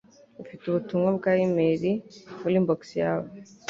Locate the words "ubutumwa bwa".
0.67-1.31